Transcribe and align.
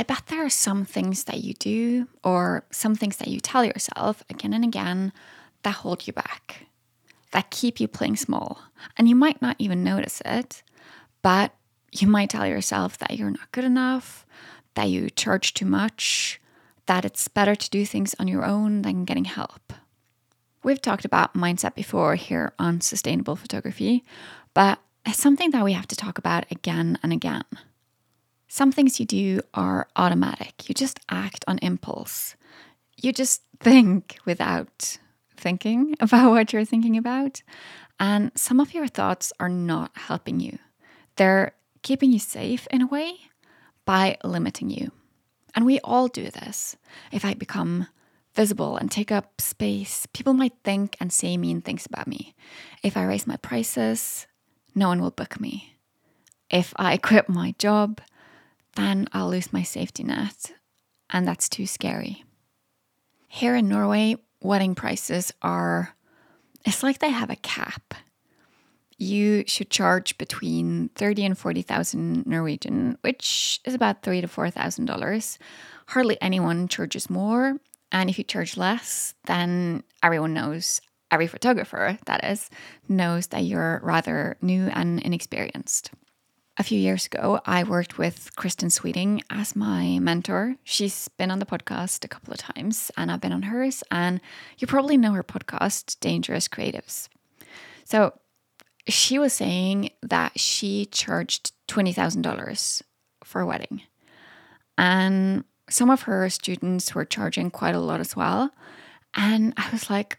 I 0.00 0.02
bet 0.02 0.28
there 0.28 0.42
are 0.42 0.48
some 0.48 0.86
things 0.86 1.24
that 1.24 1.44
you 1.44 1.52
do 1.52 2.08
or 2.24 2.64
some 2.70 2.94
things 2.94 3.18
that 3.18 3.28
you 3.28 3.38
tell 3.38 3.66
yourself 3.66 4.22
again 4.30 4.54
and 4.54 4.64
again 4.64 5.12
that 5.62 5.74
hold 5.74 6.06
you 6.06 6.14
back, 6.14 6.64
that 7.32 7.50
keep 7.50 7.78
you 7.78 7.86
playing 7.86 8.16
small. 8.16 8.62
And 8.96 9.10
you 9.10 9.14
might 9.14 9.42
not 9.42 9.56
even 9.58 9.84
notice 9.84 10.22
it, 10.24 10.62
but 11.20 11.54
you 11.92 12.08
might 12.08 12.30
tell 12.30 12.46
yourself 12.46 12.96
that 12.96 13.18
you're 13.18 13.30
not 13.30 13.52
good 13.52 13.64
enough, 13.64 14.24
that 14.72 14.88
you 14.88 15.10
charge 15.10 15.52
too 15.52 15.66
much, 15.66 16.40
that 16.86 17.04
it's 17.04 17.28
better 17.28 17.54
to 17.54 17.68
do 17.68 17.84
things 17.84 18.14
on 18.18 18.26
your 18.26 18.46
own 18.46 18.80
than 18.80 19.04
getting 19.04 19.26
help. 19.26 19.74
We've 20.62 20.80
talked 20.80 21.04
about 21.04 21.34
mindset 21.34 21.74
before 21.74 22.14
here 22.14 22.54
on 22.58 22.80
sustainable 22.80 23.36
photography, 23.36 24.02
but 24.54 24.80
it's 25.04 25.18
something 25.18 25.50
that 25.50 25.64
we 25.64 25.74
have 25.74 25.88
to 25.88 25.96
talk 25.96 26.16
about 26.16 26.50
again 26.50 26.98
and 27.02 27.12
again. 27.12 27.44
Some 28.52 28.72
things 28.72 28.98
you 28.98 29.06
do 29.06 29.40
are 29.54 29.86
automatic. 29.94 30.68
You 30.68 30.74
just 30.74 30.98
act 31.08 31.44
on 31.46 31.58
impulse. 31.58 32.34
You 33.00 33.12
just 33.12 33.42
think 33.60 34.18
without 34.24 34.98
thinking 35.36 35.94
about 36.00 36.32
what 36.32 36.52
you're 36.52 36.64
thinking 36.64 36.96
about. 36.96 37.42
And 38.00 38.32
some 38.34 38.58
of 38.58 38.74
your 38.74 38.88
thoughts 38.88 39.32
are 39.38 39.48
not 39.48 39.92
helping 39.94 40.40
you. 40.40 40.58
They're 41.14 41.52
keeping 41.82 42.10
you 42.10 42.18
safe 42.18 42.66
in 42.72 42.82
a 42.82 42.88
way 42.88 43.14
by 43.84 44.16
limiting 44.24 44.68
you. 44.68 44.90
And 45.54 45.64
we 45.64 45.78
all 45.84 46.08
do 46.08 46.28
this. 46.28 46.76
If 47.12 47.24
I 47.24 47.34
become 47.34 47.86
visible 48.34 48.76
and 48.76 48.90
take 48.90 49.12
up 49.12 49.40
space, 49.40 50.06
people 50.12 50.32
might 50.32 50.54
think 50.64 50.96
and 50.98 51.12
say 51.12 51.36
mean 51.36 51.60
things 51.60 51.86
about 51.86 52.08
me. 52.08 52.34
If 52.82 52.96
I 52.96 53.04
raise 53.04 53.28
my 53.28 53.36
prices, 53.36 54.26
no 54.74 54.88
one 54.88 55.00
will 55.00 55.12
book 55.12 55.38
me. 55.38 55.76
If 56.50 56.74
I 56.74 56.96
quit 57.08 57.28
my 57.28 57.54
job, 57.56 58.00
then 58.80 59.08
I'll 59.12 59.28
lose 59.28 59.52
my 59.52 59.62
safety 59.62 60.02
net, 60.02 60.52
and 61.10 61.26
that's 61.26 61.48
too 61.48 61.66
scary. 61.66 62.24
Here 63.28 63.54
in 63.54 63.68
Norway, 63.68 64.16
wedding 64.40 64.74
prices 64.74 65.32
are, 65.42 65.94
it's 66.64 66.82
like 66.82 66.98
they 66.98 67.10
have 67.10 67.30
a 67.30 67.36
cap. 67.36 67.94
You 68.96 69.44
should 69.46 69.70
charge 69.70 70.18
between 70.18 70.90
30 70.94 71.26
and 71.26 71.38
40,000 71.38 72.26
Norwegian, 72.26 72.98
which 73.02 73.60
is 73.64 73.74
about 73.74 74.02
three 74.02 74.20
to 74.20 74.26
$4,000. 74.26 75.38
Hardly 75.88 76.18
anyone 76.20 76.68
charges 76.68 77.08
more. 77.08 77.56
And 77.92 78.08
if 78.08 78.18
you 78.18 78.24
charge 78.24 78.56
less, 78.56 79.14
then 79.26 79.82
everyone 80.02 80.34
knows, 80.34 80.80
every 81.10 81.26
photographer, 81.26 81.98
that 82.06 82.24
is, 82.24 82.50
knows 82.88 83.28
that 83.28 83.44
you're 83.44 83.80
rather 83.82 84.36
new 84.40 84.68
and 84.68 85.00
inexperienced 85.00 85.90
a 86.60 86.62
few 86.62 86.78
years 86.78 87.06
ago, 87.06 87.40
I 87.46 87.64
worked 87.64 87.96
with 87.96 88.36
Kristen 88.36 88.68
Sweeting 88.68 89.22
as 89.30 89.56
my 89.56 89.98
mentor. 89.98 90.56
She's 90.62 91.08
been 91.08 91.30
on 91.30 91.38
the 91.38 91.46
podcast 91.46 92.04
a 92.04 92.08
couple 92.08 92.34
of 92.34 92.38
times, 92.38 92.90
and 92.98 93.10
I've 93.10 93.22
been 93.22 93.32
on 93.32 93.44
hers. 93.44 93.82
And 93.90 94.20
you 94.58 94.66
probably 94.66 94.98
know 94.98 95.12
her 95.12 95.22
podcast, 95.22 95.98
Dangerous 96.00 96.48
Creatives. 96.48 97.08
So 97.84 98.12
she 98.86 99.18
was 99.18 99.32
saying 99.32 99.92
that 100.02 100.38
she 100.38 100.84
charged 100.84 101.52
$20,000 101.68 102.82
for 103.24 103.40
a 103.40 103.46
wedding. 103.46 103.80
And 104.76 105.44
some 105.70 105.88
of 105.88 106.02
her 106.02 106.28
students 106.28 106.94
were 106.94 107.06
charging 107.06 107.50
quite 107.50 107.74
a 107.74 107.80
lot 107.80 108.00
as 108.00 108.14
well. 108.14 108.50
And 109.14 109.54
I 109.56 109.70
was 109.72 109.88
like, 109.88 110.18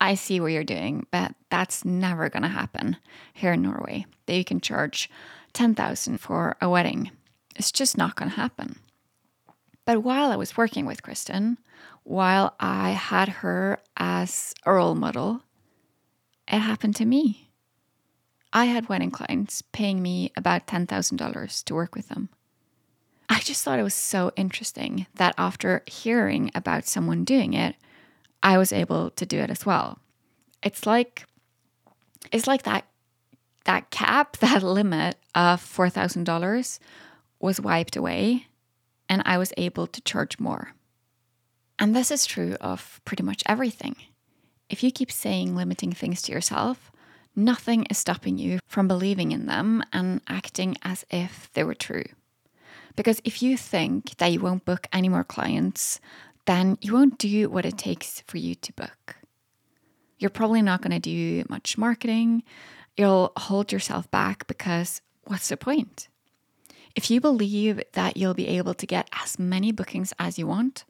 I 0.00 0.14
see 0.14 0.38
what 0.38 0.52
you're 0.52 0.62
doing, 0.62 1.08
but 1.10 1.34
that's 1.50 1.84
never 1.84 2.28
going 2.28 2.44
to 2.44 2.48
happen 2.48 2.96
here 3.32 3.54
in 3.54 3.62
Norway. 3.62 4.06
That 4.26 4.36
you 4.36 4.44
can 4.44 4.60
charge 4.60 5.10
10,000 5.54 6.18
for 6.18 6.56
a 6.60 6.68
wedding. 6.68 7.10
It's 7.56 7.72
just 7.72 7.96
not 7.96 8.16
going 8.16 8.30
to 8.30 8.36
happen. 8.36 8.78
But 9.84 10.02
while 10.02 10.30
I 10.30 10.36
was 10.36 10.56
working 10.56 10.86
with 10.86 11.02
Kristen, 11.02 11.58
while 12.02 12.54
I 12.60 12.90
had 12.90 13.28
her 13.28 13.78
as 13.96 14.54
a 14.64 14.72
role 14.72 14.94
model, 14.94 15.42
it 16.46 16.58
happened 16.58 16.96
to 16.96 17.04
me. 17.04 17.50
I 18.52 18.66
had 18.66 18.88
wedding 18.88 19.10
clients 19.10 19.62
paying 19.62 20.00
me 20.02 20.32
about 20.36 20.66
$10,000 20.66 21.64
to 21.64 21.74
work 21.74 21.94
with 21.94 22.08
them. 22.08 22.28
I 23.28 23.40
just 23.40 23.64
thought 23.64 23.78
it 23.78 23.84
was 23.84 23.94
so 23.94 24.32
interesting 24.36 25.06
that 25.14 25.34
after 25.38 25.82
hearing 25.86 26.50
about 26.54 26.86
someone 26.86 27.24
doing 27.24 27.54
it, 27.54 27.74
I 28.42 28.58
was 28.58 28.72
able 28.72 29.10
to 29.10 29.26
do 29.26 29.40
it 29.40 29.50
as 29.50 29.64
well. 29.64 29.98
It's 30.62 30.86
like 30.86 31.26
it's 32.30 32.46
like 32.46 32.62
that 32.62 32.84
that 33.64 33.90
cap, 33.90 34.36
that 34.38 34.62
limit 34.62 35.16
of 35.34 35.60
$4,000 35.60 36.78
was 37.40 37.60
wiped 37.60 37.96
away 37.96 38.46
and 39.08 39.22
I 39.26 39.38
was 39.38 39.52
able 39.56 39.86
to 39.86 40.00
charge 40.00 40.38
more. 40.38 40.72
And 41.78 41.94
this 41.94 42.10
is 42.10 42.26
true 42.26 42.56
of 42.60 43.00
pretty 43.04 43.22
much 43.22 43.42
everything. 43.46 43.96
If 44.70 44.82
you 44.82 44.90
keep 44.90 45.10
saying 45.10 45.56
limiting 45.56 45.92
things 45.92 46.22
to 46.22 46.32
yourself, 46.32 46.90
nothing 47.36 47.84
is 47.90 47.98
stopping 47.98 48.38
you 48.38 48.60
from 48.66 48.88
believing 48.88 49.32
in 49.32 49.46
them 49.46 49.82
and 49.92 50.20
acting 50.28 50.76
as 50.82 51.04
if 51.10 51.50
they 51.52 51.64
were 51.64 51.74
true. 51.74 52.04
Because 52.96 53.20
if 53.24 53.42
you 53.42 53.56
think 53.56 54.16
that 54.18 54.32
you 54.32 54.40
won't 54.40 54.64
book 54.64 54.86
any 54.92 55.08
more 55.08 55.24
clients, 55.24 56.00
then 56.46 56.78
you 56.80 56.92
won't 56.92 57.18
do 57.18 57.48
what 57.50 57.66
it 57.66 57.76
takes 57.76 58.22
for 58.26 58.38
you 58.38 58.54
to 58.54 58.72
book. 58.72 59.16
You're 60.18 60.30
probably 60.30 60.62
not 60.62 60.80
going 60.80 60.92
to 60.92 61.00
do 61.00 61.44
much 61.48 61.76
marketing 61.76 62.44
you'll 62.96 63.32
hold 63.36 63.72
yourself 63.72 64.10
back 64.10 64.46
because 64.46 65.00
what's 65.24 65.48
the 65.48 65.56
point? 65.56 66.08
If 66.94 67.10
you 67.10 67.20
believe 67.20 67.82
that 67.92 68.16
you'll 68.16 68.34
be 68.34 68.48
able 68.48 68.74
to 68.74 68.86
get 68.86 69.08
as 69.12 69.38
many 69.38 69.72
bookings 69.72 70.12
as 70.18 70.38
you 70.38 70.46
want, 70.46 70.84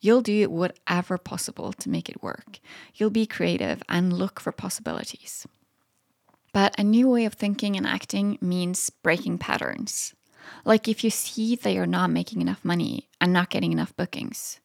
you'll 0.00 0.20
do 0.20 0.50
whatever 0.50 1.16
possible 1.16 1.72
to 1.72 1.88
make 1.88 2.08
it 2.08 2.22
work. 2.22 2.58
You'll 2.94 3.10
be 3.10 3.26
creative 3.26 3.82
and 3.88 4.12
look 4.12 4.40
for 4.40 4.52
possibilities. 4.52 5.46
But 6.52 6.78
a 6.78 6.84
new 6.84 7.08
way 7.08 7.24
of 7.24 7.34
thinking 7.34 7.76
and 7.76 7.86
acting 7.86 8.38
means 8.40 8.90
breaking 8.90 9.38
patterns. 9.38 10.14
Like 10.64 10.88
if 10.88 11.02
you 11.02 11.10
see 11.10 11.56
that 11.56 11.72
you're 11.72 11.86
not 11.86 12.10
making 12.10 12.40
enough 12.40 12.64
money 12.64 13.08
and 13.20 13.32
not 13.32 13.50
getting 13.50 13.72
enough 13.72 13.96
bookings, 13.96 14.60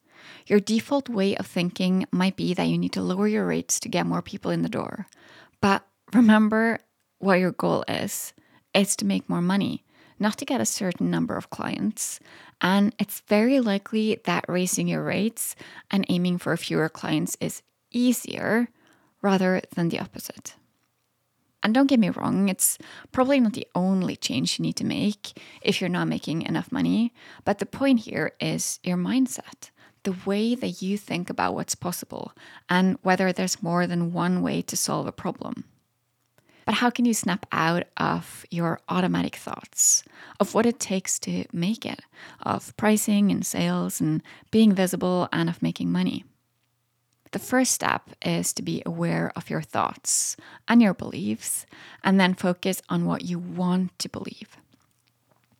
your 0.45 0.59
default 0.59 1.07
way 1.07 1.35
of 1.35 1.47
thinking 1.47 2.05
might 2.11 2.35
be 2.35 2.53
that 2.53 2.67
you 2.67 2.77
need 2.77 2.93
to 2.93 3.01
lower 3.01 3.27
your 3.27 3.45
rates 3.45 3.79
to 3.79 3.89
get 3.89 4.05
more 4.05 4.21
people 4.21 4.51
in 4.51 4.61
the 4.61 4.69
door. 4.69 5.07
But 5.61 5.85
remember 6.13 6.79
what 7.19 7.39
your 7.39 7.51
goal 7.51 7.83
is. 7.87 8.33
It's 8.73 8.95
to 8.97 9.05
make 9.05 9.29
more 9.29 9.41
money, 9.41 9.83
not 10.19 10.37
to 10.37 10.45
get 10.45 10.61
a 10.61 10.65
certain 10.65 11.09
number 11.09 11.35
of 11.35 11.49
clients. 11.49 12.19
And 12.61 12.93
it's 12.99 13.21
very 13.21 13.59
likely 13.59 14.19
that 14.25 14.45
raising 14.47 14.87
your 14.87 15.03
rates 15.03 15.55
and 15.89 16.05
aiming 16.09 16.39
for 16.39 16.55
fewer 16.57 16.89
clients 16.89 17.37
is 17.39 17.61
easier 17.91 18.69
rather 19.21 19.61
than 19.75 19.89
the 19.89 19.99
opposite. 19.99 20.55
And 21.61 21.73
don't 21.73 21.87
get 21.87 21.99
me 21.99 22.09
wrong, 22.09 22.47
it's 22.47 22.77
probably 23.11 23.39
not 23.39 23.53
the 23.53 23.67
only 23.75 24.15
change 24.15 24.57
you 24.57 24.63
need 24.63 24.77
to 24.77 24.85
make 24.85 25.37
if 25.61 25.81
you're 25.81 25.89
not 25.89 26.07
making 26.07 26.43
enough 26.43 26.71
money. 26.71 27.13
But 27.43 27.59
the 27.59 27.65
point 27.65 28.01
here 28.01 28.31
is 28.39 28.79
your 28.81 28.95
mindset, 28.95 29.71
the 30.03 30.15
way 30.25 30.55
that 30.55 30.81
you 30.81 30.97
think 30.97 31.29
about 31.29 31.55
what's 31.55 31.75
possible, 31.75 32.31
and 32.69 32.97
whether 33.01 33.33
there's 33.33 33.61
more 33.61 33.87
than 33.87 34.13
one 34.13 34.41
way 34.41 34.61
to 34.61 34.77
solve 34.77 35.05
a 35.05 35.11
problem. 35.11 35.65
But 36.69 36.75
how 36.75 36.91
can 36.91 37.05
you 37.05 37.15
snap 37.15 37.47
out 37.51 37.85
of 37.97 38.45
your 38.51 38.79
automatic 38.89 39.37
thoughts 39.37 40.03
of 40.39 40.53
what 40.53 40.67
it 40.67 40.79
takes 40.79 41.17
to 41.21 41.45
make 41.51 41.83
it, 41.83 42.01
of 42.43 42.77
pricing 42.77 43.31
and 43.31 43.43
sales 43.43 43.99
and 43.99 44.21
being 44.51 44.73
visible 44.73 45.27
and 45.33 45.49
of 45.49 45.63
making 45.63 45.91
money? 45.91 46.25
The 47.31 47.39
first 47.39 47.71
step 47.71 48.11
is 48.23 48.53
to 48.53 48.61
be 48.61 48.83
aware 48.85 49.31
of 49.35 49.49
your 49.49 49.63
thoughts 49.63 50.37
and 50.67 50.79
your 50.79 50.93
beliefs, 50.93 51.65
and 52.03 52.19
then 52.19 52.35
focus 52.35 52.83
on 52.87 53.07
what 53.07 53.23
you 53.23 53.39
want 53.39 53.97
to 53.97 54.07
believe. 54.07 54.55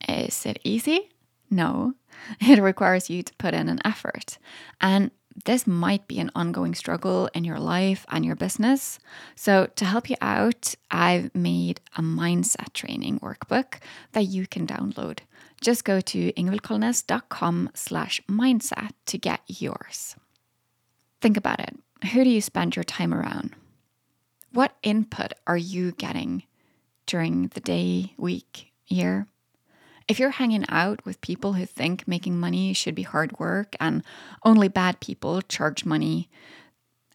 Is 0.07 0.45
it 0.45 0.59
easy? 0.63 1.09
No. 1.49 1.95
It 2.39 2.61
requires 2.61 3.09
you 3.09 3.23
to 3.23 3.33
put 3.39 3.55
in 3.55 3.67
an 3.67 3.79
effort. 3.83 4.37
And 4.79 5.09
this 5.45 5.65
might 5.67 6.07
be 6.07 6.19
an 6.19 6.31
ongoing 6.35 6.75
struggle 6.75 7.29
in 7.33 7.43
your 7.43 7.59
life 7.59 8.05
and 8.09 8.25
your 8.25 8.35
business. 8.35 8.99
So, 9.35 9.67
to 9.75 9.85
help 9.85 10.09
you 10.09 10.15
out, 10.21 10.75
I've 10.91 11.33
made 11.33 11.81
a 11.95 12.01
mindset 12.01 12.73
training 12.73 13.19
workbook 13.19 13.75
that 14.13 14.25
you 14.25 14.47
can 14.47 14.67
download. 14.67 15.19
Just 15.61 15.83
go 15.83 16.01
to 16.01 16.31
ingvildkolnes.com 16.33 17.71
slash 17.73 18.21
mindset 18.29 18.91
to 19.07 19.17
get 19.17 19.41
yours. 19.47 20.15
Think 21.21 21.37
about 21.37 21.59
it. 21.59 21.77
Who 22.13 22.23
do 22.23 22.29
you 22.29 22.41
spend 22.41 22.75
your 22.75 22.83
time 22.83 23.13
around? 23.13 23.55
What 24.51 24.75
input 24.81 25.33
are 25.45 25.57
you 25.57 25.91
getting 25.91 26.43
during 27.05 27.47
the 27.47 27.59
day, 27.59 28.13
week, 28.17 28.71
year? 28.87 29.27
If 30.09 30.17
you're 30.19 30.31
hanging 30.31 30.65
out 30.69 31.05
with 31.05 31.21
people 31.21 31.53
who 31.53 31.67
think 31.67 32.07
making 32.07 32.39
money 32.39 32.73
should 32.73 32.95
be 32.95 33.03
hard 33.03 33.37
work 33.37 33.75
and 33.79 34.03
only 34.43 34.67
bad 34.67 34.99
people 34.99 35.43
charge 35.43 35.85
money, 35.85 36.29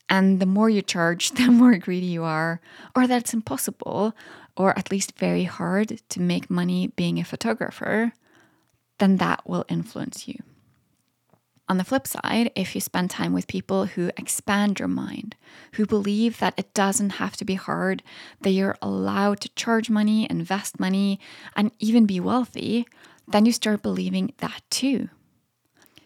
and 0.08 0.38
the 0.38 0.46
more 0.46 0.70
you 0.70 0.80
charge, 0.80 1.30
the 1.32 1.50
more 1.50 1.76
greedy 1.76 2.06
you 2.06 2.22
are, 2.22 2.60
or 2.94 3.08
that 3.08 3.22
it's 3.22 3.34
impossible, 3.34 4.14
or 4.56 4.78
at 4.78 4.92
least 4.92 5.18
very 5.18 5.42
hard 5.42 6.00
to 6.10 6.20
make 6.20 6.48
money 6.48 6.86
being 6.86 7.18
a 7.18 7.24
photographer, 7.24 8.12
then 8.98 9.16
that 9.16 9.42
will 9.44 9.64
influence 9.68 10.28
you. 10.28 10.38
On 11.66 11.78
the 11.78 11.84
flip 11.84 12.06
side, 12.06 12.52
if 12.54 12.74
you 12.74 12.80
spend 12.80 13.10
time 13.10 13.32
with 13.32 13.46
people 13.46 13.86
who 13.86 14.10
expand 14.18 14.78
your 14.78 14.88
mind, 14.88 15.34
who 15.72 15.86
believe 15.86 16.38
that 16.38 16.52
it 16.58 16.74
doesn't 16.74 17.10
have 17.10 17.38
to 17.38 17.44
be 17.44 17.54
hard, 17.54 18.02
that 18.42 18.50
you're 18.50 18.76
allowed 18.82 19.40
to 19.40 19.48
charge 19.50 19.88
money, 19.88 20.26
invest 20.28 20.78
money, 20.78 21.18
and 21.56 21.70
even 21.78 22.04
be 22.04 22.20
wealthy, 22.20 22.86
then 23.26 23.46
you 23.46 23.52
start 23.52 23.82
believing 23.82 24.34
that 24.38 24.62
too. 24.68 25.08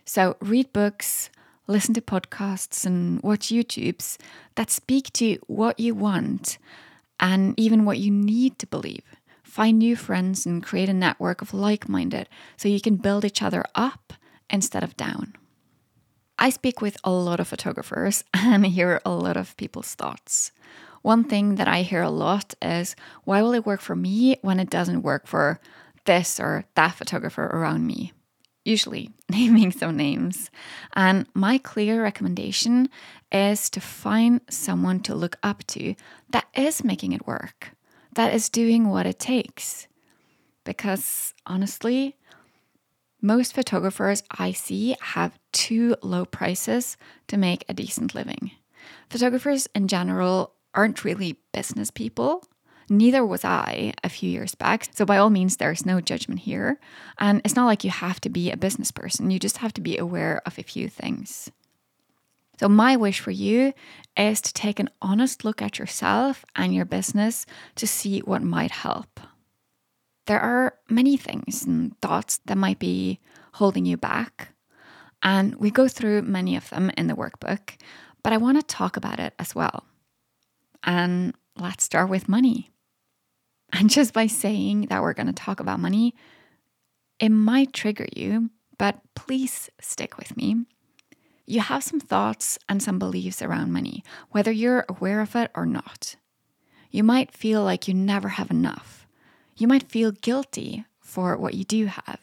So 0.05 0.37
read 0.41 0.73
books, 0.73 1.29
listen 1.67 1.93
to 1.95 2.01
podcasts, 2.01 2.87
and 2.87 3.21
watch 3.23 3.49
YouTubes 3.49 4.17
that 4.55 4.71
speak 4.71 5.13
to 5.15 5.39
what 5.49 5.81
you 5.81 5.93
want 5.93 6.59
and 7.19 7.59
even 7.59 7.85
what 7.85 7.99
you 7.99 8.13
need 8.13 8.61
to 8.61 8.67
believe. 8.69 9.03
Find 9.43 9.79
new 9.79 9.97
friends 9.97 10.47
and 10.47 10.63
create 10.63 10.89
a 10.89 10.95
network 10.95 11.43
of 11.43 11.53
like 11.53 11.89
minded 11.89 12.29
so 12.57 12.69
you 12.69 12.81
can 12.81 12.95
build 12.95 13.25
each 13.25 13.43
other 13.43 13.65
up 13.75 14.13
instead 14.49 14.85
of 14.85 14.97
down. 14.97 15.35
I 16.39 16.51
speak 16.51 16.81
with 16.81 16.97
a 17.03 17.11
lot 17.11 17.41
of 17.41 17.49
photographers 17.49 18.23
and 18.35 18.65
hear 18.65 19.01
a 19.05 19.11
lot 19.11 19.37
of 19.37 19.57
people's 19.57 19.95
thoughts. 19.95 20.53
One 21.03 21.25
thing 21.25 21.57
that 21.57 21.69
I 21.69 21.83
hear 21.83 22.03
a 22.03 22.11
lot 22.11 22.55
is 22.63 22.95
why 23.25 23.43
will 23.43 23.55
it 23.55 23.67
work 23.67 23.81
for 23.81 23.97
me 23.97 24.39
when 24.43 24.61
it 24.61 24.71
doesn't 24.71 25.03
work 25.03 25.27
for 25.27 25.61
this 26.05 26.39
or 26.39 26.65
that 26.75 26.95
photographer 26.95 27.45
around 27.45 27.87
me? 27.87 28.13
Usually 28.65 29.11
naming 29.29 29.73
some 29.73 29.97
names. 29.97 30.51
And 30.95 31.27
my 31.35 31.59
clear 31.59 32.03
recommendation 32.03 32.89
is 33.33 33.69
to 33.71 33.81
find 33.81 34.41
someone 34.49 35.01
to 35.01 35.15
look 35.15 35.39
up 35.43 35.67
to 35.69 35.95
that 36.31 36.47
is 36.55 36.85
making 36.85 37.13
it 37.13 37.27
work, 37.27 37.73
that 38.15 38.33
is 38.33 38.49
doing 38.49 38.89
what 38.89 39.07
it 39.07 39.19
takes. 39.19 39.87
Because 40.65 41.35
honestly, 41.47 42.17
most 43.21 43.55
photographers 43.55 44.23
I 44.31 44.53
see 44.53 44.97
have 45.01 45.39
too 45.53 45.97
low 46.03 46.25
prices 46.25 46.97
to 47.27 47.37
make 47.37 47.65
a 47.69 47.75
decent 47.75 48.15
living. 48.15 48.53
Photographers 49.11 49.67
in 49.75 49.89
general 49.89 50.55
aren't 50.75 51.05
really 51.05 51.39
business 51.53 51.91
people. 51.91 52.45
Neither 52.89 53.25
was 53.25 53.45
I 53.45 53.93
a 54.03 54.09
few 54.09 54.31
years 54.31 54.55
back. 54.55 54.89
So, 54.95 55.05
by 55.05 55.19
all 55.19 55.31
means, 55.31 55.57
there's 55.57 55.85
no 55.85 56.01
judgment 56.01 56.41
here. 56.41 56.81
And 57.19 57.43
it's 57.45 57.57
not 57.57 57.67
like 57.67 57.85
you 57.85 57.91
have 57.91 58.21
to 58.23 58.31
be 58.31 58.51
a 58.51 58.57
business 58.57 58.91
person, 58.91 59.31
you 59.31 59.39
just 59.39 59.59
have 59.59 59.75
to 59.75 59.81
be 59.81 59.99
aware 59.99 60.41
of 60.47 60.59
a 60.59 60.63
few 60.63 60.89
things. 60.89 61.51
So, 62.59 62.69
my 62.69 62.97
wish 62.97 63.21
for 63.21 63.31
you 63.31 63.75
is 64.17 64.41
to 64.41 64.53
take 64.53 64.81
an 64.81 64.89
honest 65.03 65.45
look 65.45 65.61
at 65.61 65.79
yourself 65.79 66.45
and 66.57 66.75
your 66.75 66.87
business 66.87 67.45
to 67.77 67.87
see 67.87 68.21
what 68.21 68.43
might 68.43 68.71
help. 68.71 69.21
There 70.29 70.41
are 70.41 70.75
many 70.91 71.17
things 71.17 71.65
and 71.65 71.99
thoughts 72.03 72.41
that 72.45 72.59
might 72.59 72.79
be 72.79 73.19
holding 73.55 73.87
you 73.87 73.97
back. 73.97 74.51
And 75.23 75.55
we 75.55 75.71
go 75.71 75.89
through 75.89 76.21
many 76.21 76.55
of 76.55 76.69
them 76.69 76.91
in 76.99 77.07
the 77.07 77.15
workbook, 77.15 77.81
but 78.23 78.35
I 78.35 78.37
want 78.37 78.61
to 78.61 78.63
talk 78.63 78.99
about 78.99 79.21
it 79.21 79.33
as 79.39 79.55
well. 79.55 79.87
And 80.85 81.35
let's 81.57 81.83
start 81.83 82.11
with 82.11 82.29
money. 82.29 82.71
And 83.71 83.91
just 83.91 84.15
by 84.15 84.29
saying 84.29 84.87
that 84.89 85.03
we're 85.03 85.13
going 85.13 85.27
to 85.27 85.33
talk 85.35 85.61
about 85.61 85.79
money, 85.79 86.15
it 87.19 87.29
might 87.29 87.75
trigger 87.75 88.07
you, 88.17 88.49
but 88.79 88.99
please 89.15 89.69
stick 89.79 90.17
with 90.17 90.39
me. 90.39 90.65
You 91.45 91.61
have 91.61 91.85
some 91.85 92.01
thoughts 92.01 92.59
and 92.67 92.83
some 92.83 92.99
beliefs 92.99 93.43
around 93.43 93.75
money, 93.75 94.03
whether 94.31 94.51
you're 94.51 94.87
aware 94.89 95.21
of 95.21 95.37
it 95.37 95.51
or 95.55 95.67
not. 95.67 96.17
You 96.91 97.05
might 97.05 97.31
feel 97.31 97.63
like 97.63 97.89
you 97.89 97.93
never 97.93 98.29
have 98.31 98.51
enough 98.51 98.98
you 99.59 99.67
might 99.67 99.91
feel 99.91 100.13
guilty 100.13 100.85
for 101.01 101.37
what 101.37 101.55
you 101.55 101.65
do 101.65 101.87
have. 101.87 102.21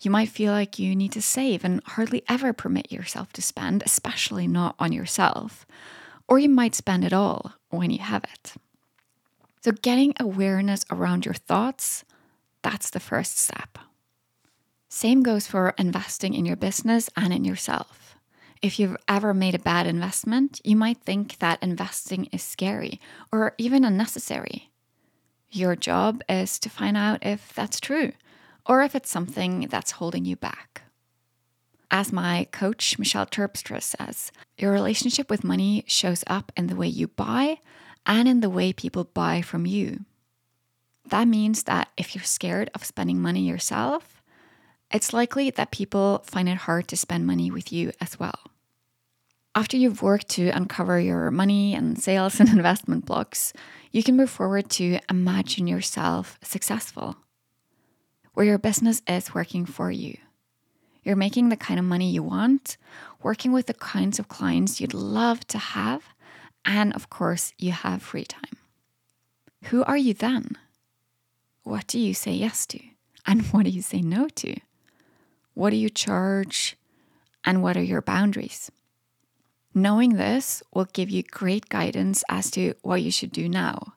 You 0.00 0.10
might 0.10 0.30
feel 0.30 0.52
like 0.52 0.78
you 0.78 0.96
need 0.96 1.12
to 1.12 1.22
save 1.22 1.64
and 1.64 1.82
hardly 1.84 2.24
ever 2.28 2.52
permit 2.52 2.90
yourself 2.90 3.32
to 3.34 3.42
spend, 3.42 3.82
especially 3.84 4.48
not 4.48 4.74
on 4.78 4.90
yourself. 4.90 5.64
Or 6.26 6.38
you 6.38 6.48
might 6.48 6.74
spend 6.74 7.04
it 7.04 7.12
all 7.12 7.52
when 7.70 7.90
you 7.90 7.98
have 7.98 8.24
it. 8.24 8.54
So, 9.60 9.70
getting 9.70 10.14
awareness 10.18 10.84
around 10.90 11.24
your 11.24 11.34
thoughts, 11.34 12.04
that's 12.62 12.90
the 12.90 13.00
first 13.00 13.38
step. 13.38 13.78
Same 14.88 15.22
goes 15.22 15.46
for 15.46 15.74
investing 15.78 16.34
in 16.34 16.44
your 16.44 16.56
business 16.56 17.08
and 17.16 17.32
in 17.32 17.44
yourself. 17.44 18.16
If 18.60 18.78
you've 18.78 18.96
ever 19.08 19.32
made 19.32 19.54
a 19.54 19.60
bad 19.60 19.86
investment, 19.86 20.60
you 20.64 20.74
might 20.74 20.98
think 20.98 21.38
that 21.38 21.62
investing 21.62 22.26
is 22.26 22.42
scary 22.42 23.00
or 23.30 23.54
even 23.58 23.84
unnecessary. 23.84 24.71
Your 25.54 25.76
job 25.76 26.22
is 26.30 26.58
to 26.60 26.70
find 26.70 26.96
out 26.96 27.18
if 27.20 27.52
that's 27.52 27.78
true 27.78 28.12
or 28.64 28.82
if 28.82 28.94
it's 28.94 29.10
something 29.10 29.68
that's 29.68 29.92
holding 29.92 30.24
you 30.24 30.34
back. 30.34 30.82
As 31.90 32.10
my 32.10 32.46
coach, 32.52 32.98
Michelle 32.98 33.26
Terpstra, 33.26 33.82
says, 33.82 34.32
your 34.56 34.72
relationship 34.72 35.28
with 35.28 35.44
money 35.44 35.84
shows 35.86 36.24
up 36.26 36.52
in 36.56 36.68
the 36.68 36.74
way 36.76 36.88
you 36.88 37.06
buy 37.06 37.58
and 38.06 38.26
in 38.26 38.40
the 38.40 38.48
way 38.48 38.72
people 38.72 39.04
buy 39.04 39.42
from 39.42 39.66
you. 39.66 40.06
That 41.04 41.28
means 41.28 41.64
that 41.64 41.88
if 41.98 42.14
you're 42.14 42.24
scared 42.24 42.70
of 42.74 42.86
spending 42.86 43.20
money 43.20 43.46
yourself, 43.46 44.22
it's 44.90 45.12
likely 45.12 45.50
that 45.50 45.70
people 45.70 46.22
find 46.24 46.48
it 46.48 46.58
hard 46.58 46.88
to 46.88 46.96
spend 46.96 47.26
money 47.26 47.50
with 47.50 47.70
you 47.70 47.92
as 48.00 48.18
well. 48.18 48.51
After 49.54 49.76
you've 49.76 50.00
worked 50.00 50.28
to 50.30 50.48
uncover 50.48 50.98
your 50.98 51.30
money 51.30 51.74
and 51.74 51.98
sales 51.98 52.40
and 52.40 52.48
investment 52.48 53.04
blocks, 53.04 53.52
you 53.90 54.02
can 54.02 54.16
move 54.16 54.30
forward 54.30 54.70
to 54.70 54.98
imagine 55.10 55.66
yourself 55.66 56.38
successful, 56.42 57.16
where 58.32 58.46
your 58.46 58.58
business 58.58 59.02
is 59.06 59.34
working 59.34 59.66
for 59.66 59.90
you. 59.90 60.16
You're 61.04 61.16
making 61.16 61.48
the 61.48 61.56
kind 61.56 61.78
of 61.78 61.84
money 61.84 62.10
you 62.10 62.22
want, 62.22 62.76
working 63.22 63.52
with 63.52 63.66
the 63.66 63.74
kinds 63.74 64.18
of 64.18 64.28
clients 64.28 64.80
you'd 64.80 64.94
love 64.94 65.46
to 65.48 65.58
have, 65.58 66.02
and 66.64 66.94
of 66.94 67.10
course, 67.10 67.52
you 67.58 67.72
have 67.72 68.02
free 68.02 68.24
time. 68.24 68.56
Who 69.64 69.84
are 69.84 69.96
you 69.96 70.14
then? 70.14 70.56
What 71.64 71.86
do 71.86 71.98
you 71.98 72.14
say 72.14 72.32
yes 72.32 72.66
to? 72.66 72.80
And 73.26 73.42
what 73.52 73.64
do 73.64 73.70
you 73.70 73.82
say 73.82 74.00
no 74.00 74.28
to? 74.28 74.56
What 75.54 75.70
do 75.70 75.76
you 75.76 75.90
charge? 75.90 76.76
And 77.44 77.62
what 77.62 77.76
are 77.76 77.82
your 77.82 78.00
boundaries? 78.00 78.70
Knowing 79.74 80.16
this 80.16 80.62
will 80.74 80.84
give 80.92 81.08
you 81.10 81.22
great 81.22 81.68
guidance 81.68 82.22
as 82.28 82.50
to 82.50 82.74
what 82.82 83.02
you 83.02 83.10
should 83.10 83.32
do 83.32 83.48
now. 83.48 83.94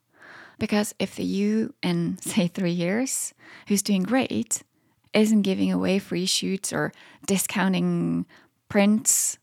Because 0.58 0.96
if 1.00 1.16
the 1.16 1.24
you 1.24 1.74
in, 1.84 2.18
say, 2.22 2.48
three 2.48 2.72
years, 2.72 3.34
who's 3.68 3.82
doing 3.82 4.04
great, 4.04 4.64
isn't 5.14 5.44
giving 5.44 5.72
away 5.72 6.00
free 6.00 6.26
shoots 6.26 6.74
or 6.74 6.92
discounting 7.26 8.26
prints 8.70 9.38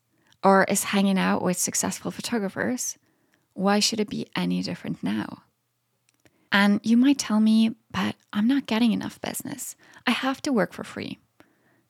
or 0.44 0.64
is 0.64 0.84
hanging 0.84 1.18
out 1.18 1.42
with 1.42 1.56
successful 1.56 2.10
photographers, 2.10 2.98
why 3.54 3.80
should 3.80 4.00
it 4.00 4.08
be 4.08 4.26
any 4.34 4.62
different 4.62 5.02
now? 5.02 5.42
And 6.50 6.80
you 6.82 6.96
might 6.96 7.18
tell 7.18 7.40
me, 7.40 7.74
but 7.90 8.16
I'm 8.32 8.46
not 8.46 8.66
getting 8.66 8.92
enough 8.92 9.20
business. 9.20 9.74
I 10.06 10.10
have 10.10 10.42
to 10.42 10.52
work 10.52 10.72
for 10.72 10.84
free. 10.84 11.18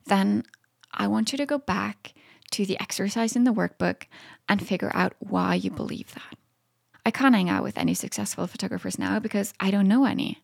Then 0.07 0.45
I 0.93 1.09
want 1.09 1.33
you 1.33 1.39
to 1.39 1.47
go 1.47 1.59
back 1.59 2.15
to 2.53 2.67
the 2.67 2.81
exercise 2.81 3.37
in 3.37 3.45
the 3.45 3.53
workbook 3.53 4.05
and 4.49 4.67
figure 4.67 4.93
out 4.95 5.15
why 5.19 5.55
you 5.55 5.71
believe 5.71 6.15
that. 6.15 6.39
I 7.05 7.11
can't 7.11 7.35
hang 7.35 7.51
out 7.51 7.63
with 7.63 7.79
any 7.79 7.95
successful 7.95 8.47
photographers 8.47 8.99
now 8.99 9.19
because 9.19 9.53
I 9.59 9.71
don't 9.71 9.89
know 9.89 10.05
any. 10.05 10.43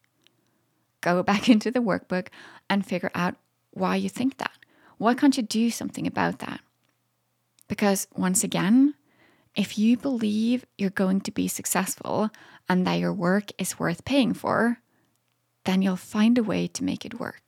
Go 1.01 1.23
back 1.31 1.49
into 1.49 1.71
the 1.71 1.81
workbook 1.81 2.29
and 2.69 2.85
figure 2.85 3.11
out 3.15 3.37
why 3.71 3.97
you 3.97 4.09
think 4.09 4.39
that. 4.39 4.53
Why 4.99 5.15
can't 5.15 5.37
you 5.37 5.43
do 5.43 5.71
something 5.71 6.07
about 6.07 6.41
that? 6.41 6.61
Because 7.69 8.09
once 8.17 8.43
again, 8.43 8.95
if 9.55 9.79
you 9.79 9.97
believe 9.97 10.65
you're 10.77 10.91
going 10.91 11.21
to 11.23 11.31
be 11.31 11.49
successful 11.49 12.31
and 12.69 12.87
that 12.87 12.99
your 12.99 13.13
work 13.13 13.51
is 13.59 13.79
worth 13.79 14.05
paying 14.05 14.35
for, 14.35 14.79
then 15.65 15.83
you'll 15.83 15.97
find 15.97 16.39
a 16.39 16.43
way 16.43 16.67
to 16.69 16.85
make 16.85 17.05
it 17.05 17.21
work. 17.21 17.48